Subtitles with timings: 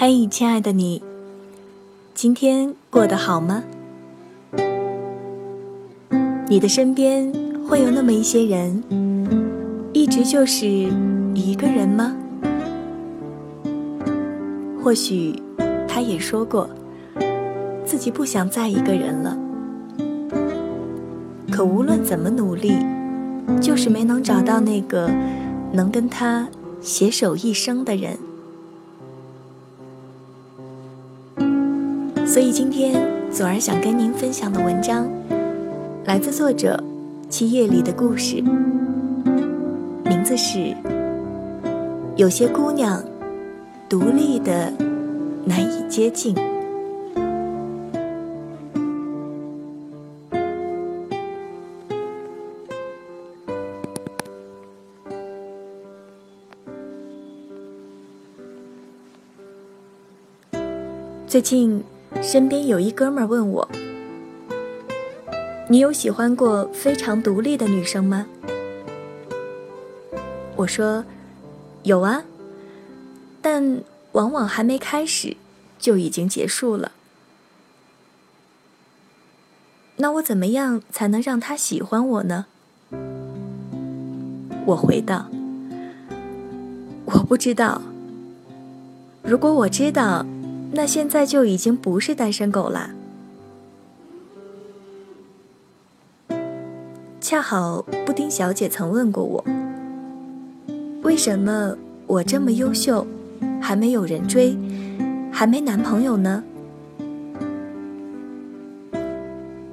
[0.00, 1.02] 嘿，亲爱的你，
[2.14, 3.64] 今天过得好吗？
[6.46, 7.32] 你的身边
[7.68, 8.80] 会有那么一些人，
[9.92, 10.68] 一直就是
[11.34, 12.16] 一个人吗？
[14.80, 15.34] 或许
[15.88, 16.70] 他也说过，
[17.84, 19.36] 自己不想再一个人了。
[21.50, 22.76] 可无论怎么努力，
[23.60, 25.10] 就是没能找到那个
[25.72, 26.48] 能跟他
[26.80, 28.16] 携手一生的人。
[32.28, 32.94] 所以今天
[33.32, 35.10] 左儿想跟您分享的文章，
[36.04, 36.78] 来自作者
[37.30, 38.42] 七夜里的故事，
[40.04, 40.58] 名字是
[42.16, 43.02] 《有些姑娘
[43.88, 44.70] 独立的
[45.46, 46.34] 难以接近》。
[61.26, 61.82] 最近。
[62.22, 63.68] 身边有一哥们儿问我
[65.68, 68.26] ：“你有喜欢过非常独立的女生吗？”
[70.56, 71.04] 我说
[71.84, 72.24] ：“有啊，
[73.40, 75.36] 但往往还没开始，
[75.78, 76.92] 就已经结束了。”
[79.96, 82.46] 那我怎么样才能让他喜欢我呢？
[84.66, 85.28] 我回道
[87.06, 87.80] ：“我不知道。
[89.22, 90.26] 如果我知道。”
[90.70, 92.90] 那现在就已经不是单身狗啦。
[97.20, 99.44] 恰好布丁小姐曾问过我，
[101.02, 103.06] 为什么我这么优秀，
[103.60, 104.56] 还没有人追，
[105.30, 106.42] 还没男朋友呢？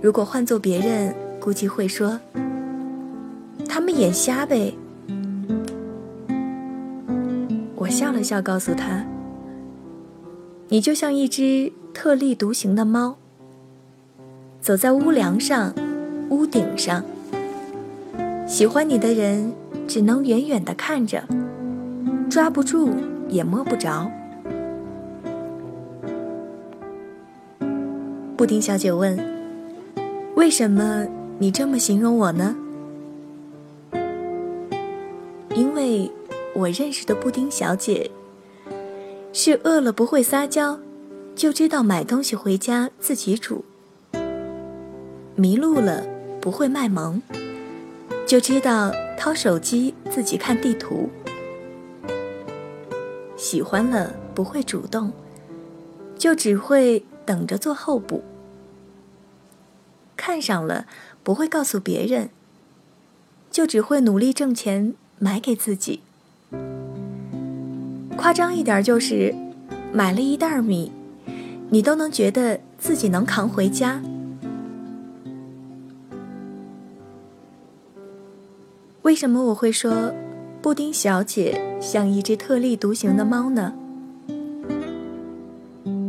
[0.00, 2.18] 如果换做别人，估计会说，
[3.68, 4.74] 他们眼瞎呗。
[7.76, 9.04] 我笑了笑，告诉他。
[10.68, 13.16] 你就像一只特立独行的猫，
[14.60, 15.74] 走在屋梁上、
[16.30, 17.04] 屋顶上。
[18.46, 19.52] 喜欢你的人
[19.86, 21.22] 只能远远的看着，
[22.30, 22.90] 抓不住
[23.28, 24.10] 也摸不着。
[28.36, 29.18] 布丁小姐问
[30.34, 31.06] ：“为什么
[31.38, 32.56] 你这么形容我呢？”
[35.54, 36.10] 因为
[36.54, 38.10] 我认识的布丁小姐。
[39.36, 40.78] 是饿了不会撒娇，
[41.34, 43.64] 就知道买东西回家自己煮；
[45.34, 46.06] 迷路了
[46.40, 47.20] 不会卖萌，
[48.28, 51.08] 就知道掏手机自己看地图；
[53.36, 55.12] 喜欢了不会主动，
[56.16, 58.22] 就只会等着做候补；
[60.16, 60.86] 看上了
[61.24, 62.30] 不会告诉别人，
[63.50, 66.02] 就只会努力挣钱买给自己。
[68.16, 69.34] 夸张一点就是，
[69.92, 70.90] 买了一袋米，
[71.68, 74.00] 你都能觉得自己能扛回家。
[79.02, 80.10] 为什么我会说
[80.62, 83.74] 布丁小姐像一只特立独行的猫呢？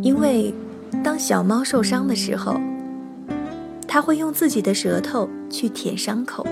[0.02, 0.54] 因为
[1.04, 2.60] 当小猫受伤的时候，
[3.86, 6.48] 它会用自己的舌头去舔伤口，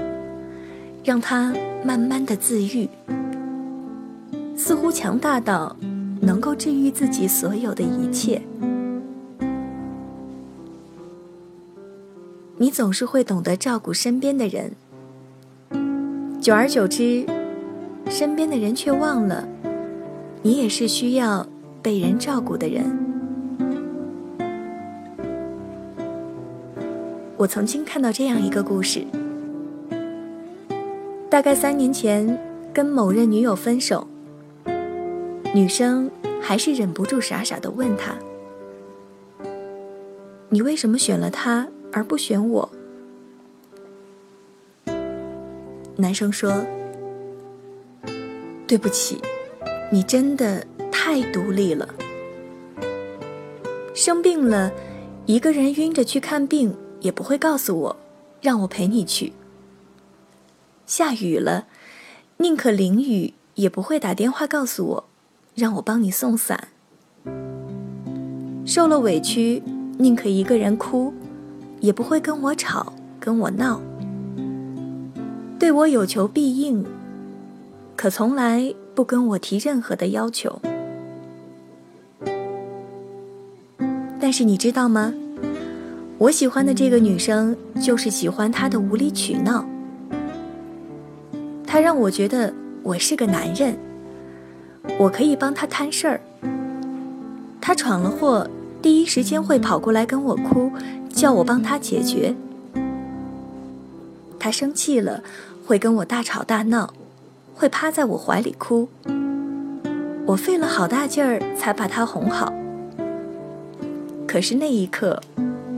[1.03, 1.53] 让它
[1.85, 2.89] 慢慢的自愈。
[4.55, 5.75] 似乎强大到
[6.21, 8.41] 能够治愈自己所有的一切。
[12.57, 14.71] 你总是会懂得照顾身边的人，
[16.39, 17.25] 久而久之，
[18.07, 19.45] 身边的人却忘了，
[20.41, 21.45] 你也是需要
[21.81, 22.85] 被人照顾的人。
[27.35, 29.05] 我曾经看到这样一个故事，
[31.29, 32.39] 大概三年前
[32.71, 34.07] 跟某任女友分手。
[35.55, 36.09] 女生
[36.41, 38.17] 还是忍不住傻傻的问他
[40.49, 42.67] ：“你为什么选了他而不选我？”
[45.95, 46.65] 男生说
[48.65, 49.21] ：“对不起，
[49.91, 51.88] 你真的太独立了。
[53.94, 54.71] 生病了，
[55.27, 57.95] 一个人晕着去看病也不会告诉我，
[58.41, 59.33] 让我陪你去。
[60.88, 61.67] 下雨了，
[62.38, 65.09] 宁可淋雨也不会打电话告诉我。”
[65.55, 66.67] 让我帮你送伞。
[68.65, 69.61] 受了委屈，
[69.97, 71.13] 宁可一个人哭，
[71.79, 73.81] 也不会跟我吵，跟我闹。
[75.59, 76.85] 对我有求必应，
[77.95, 80.61] 可从来不跟我提任何的要求。
[84.19, 85.13] 但是你知道吗？
[86.17, 89.65] 我喜欢的这个女生，就是喜欢她的无理取闹。
[91.65, 93.77] 她让我觉得我是个男人。
[95.00, 96.21] 我可以帮他摊事儿，
[97.59, 98.47] 他闯了祸，
[98.81, 100.71] 第一时间会跑过来跟我哭，
[101.09, 102.35] 叫我帮他解决。
[104.39, 105.24] 他生气了，
[105.65, 106.94] 会跟我大吵大闹，
[107.56, 108.89] 会趴在我怀里哭。
[110.25, 112.53] 我费了好大劲儿才把他哄好。
[114.27, 115.21] 可是那一刻，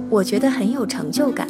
[0.10, 1.48] 我觉得很有成就感。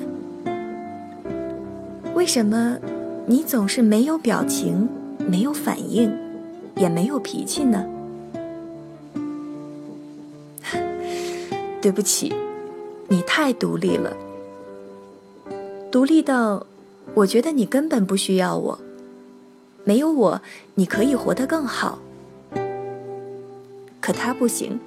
[2.13, 2.77] 为什么
[3.25, 4.87] 你总是没有表情、
[5.27, 6.11] 没有反应，
[6.75, 7.85] 也没有脾气呢？
[11.81, 12.33] 对不起，
[13.07, 14.15] 你太独立了，
[15.91, 16.65] 独立到
[17.13, 18.79] 我觉得你根本不需要我。
[19.83, 20.41] 没有我，
[20.73, 21.99] 你可以活得更好。
[24.01, 24.79] 可他不行，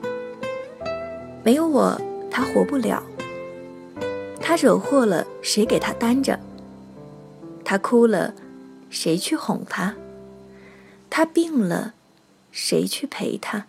[1.45, 1.97] 没有我，
[2.31, 3.03] 他活不了。
[4.41, 6.39] 他惹祸了，谁给他担着？
[7.65, 8.35] 他哭了，
[8.91, 9.95] 谁去哄他？
[11.11, 11.95] 他病了，
[12.53, 13.67] 谁去陪他？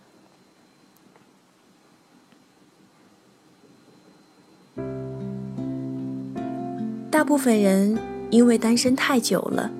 [7.10, 7.98] 大部分人
[8.30, 9.70] 因为单身太久了，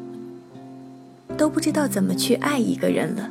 [1.38, 3.30] 都不知道怎么去爱一个人了。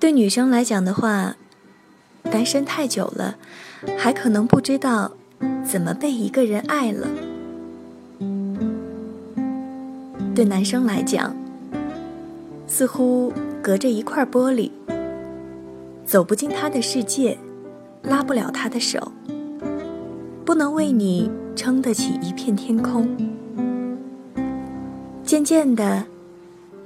[0.00, 1.36] 对女生来讲的话，
[2.24, 3.36] 单身太久了，
[3.98, 5.12] 还可能不知道
[5.64, 7.06] 怎么被一个人爱了。
[10.34, 11.36] 对男生来讲，
[12.70, 14.70] 似乎隔着一块玻璃，
[16.06, 17.36] 走不进他的世界，
[18.04, 19.10] 拉不了他的手。
[20.44, 23.08] 不能为你撑得起一片天空。
[25.24, 26.04] 渐渐的，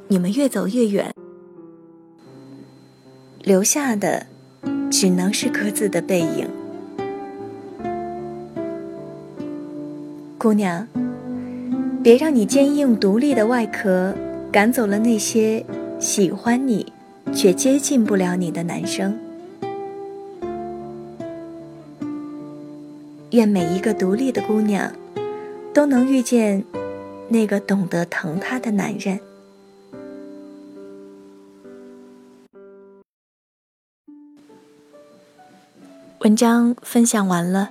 [0.08, 1.14] 你们越走越远，
[3.42, 4.26] 留下的
[4.90, 6.48] 只能是各自的背影。
[10.38, 10.88] 姑娘，
[12.02, 14.14] 别让你坚硬独立的外壳
[14.54, 15.66] 赶走了那些
[15.98, 16.92] 喜欢你
[17.34, 19.18] 却接近不了你的男生。
[23.32, 24.92] 愿每一个独立的姑娘，
[25.74, 26.62] 都能遇见
[27.28, 29.18] 那个懂得疼她的男人。
[36.20, 37.70] 文章分享完了。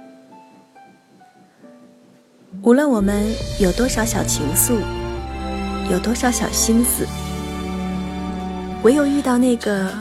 [2.62, 4.82] 无论我们有多少小情愫，
[5.92, 7.08] 有多少小心思，
[8.84, 9.94] 唯有遇到那个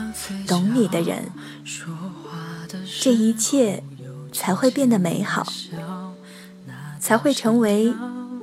[0.47, 1.29] 懂你的人，
[3.01, 3.83] 这一切。
[4.35, 5.45] 才会变得美好，
[6.99, 7.93] 才会成为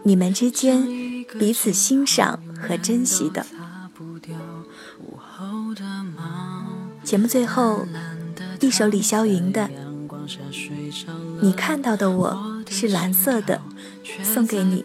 [0.04, 0.86] 你们之间
[1.36, 3.44] 彼此欣赏和珍惜的。
[7.02, 7.84] 节目最后，
[8.60, 9.62] 一首李霄云的
[11.40, 13.60] 《你看到的我是蓝色的》，
[14.24, 14.84] 送给你。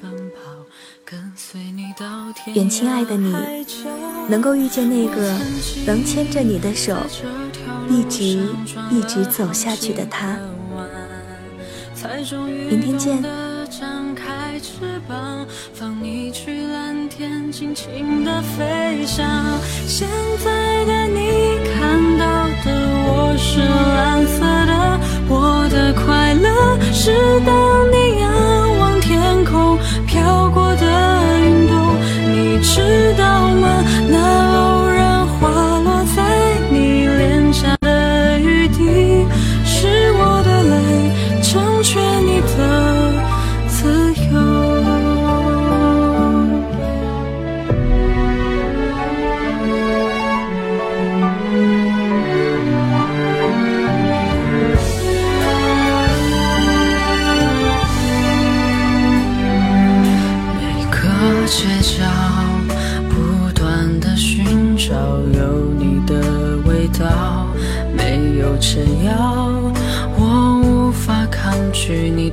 [2.54, 3.34] 愿亲爱的你，
[4.30, 5.38] 能够遇见那个
[5.86, 6.96] 能牵着你的手，
[7.90, 8.40] 一直
[8.92, 10.38] 一直走下去的他。
[12.70, 13.24] 明天见。
[13.80, 19.26] 张开翅膀，放你去蓝天，尽情的飞翔。
[19.86, 20.08] 现
[20.44, 22.72] 在的你看到的
[23.08, 27.12] 我是蓝色的，我的快乐是
[27.46, 28.24] 当你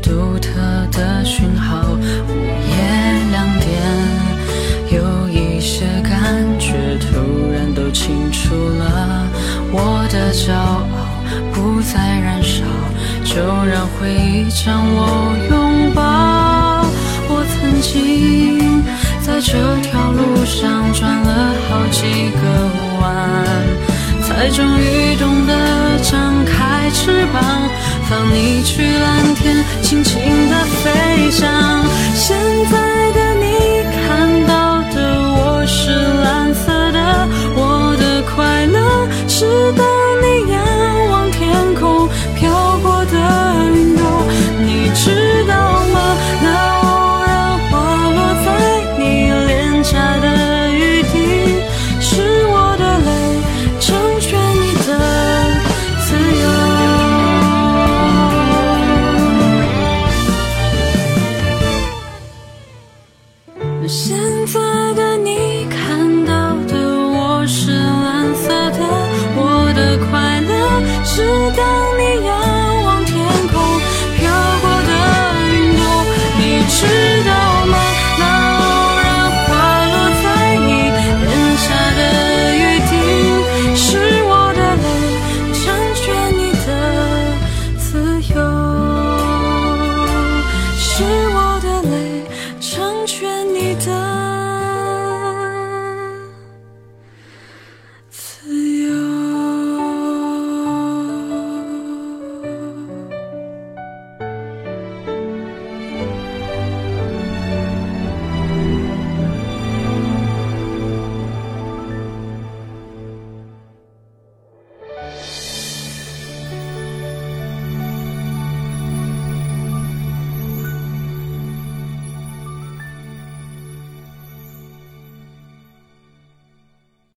[0.02, 0.50] 独特
[0.90, 2.34] 的讯号，午
[2.68, 2.74] 夜
[3.30, 3.70] 两点，
[4.90, 9.26] 有一些感觉突然都清楚了。
[9.70, 10.82] 我的骄傲
[11.52, 12.64] 不再燃烧，
[13.24, 16.84] 就让回忆将我拥抱。
[17.28, 18.82] 我曾经
[19.22, 22.42] 在这条路上转了好几个
[23.00, 23.02] 弯。
[24.24, 25.52] 才终于懂得
[26.02, 27.42] 张开翅膀，
[28.08, 31.84] 放你去蓝天，轻轻的飞翔。
[32.14, 32.36] 现
[32.70, 32.91] 在。
[63.88, 64.60] 现在
[64.94, 65.41] 的你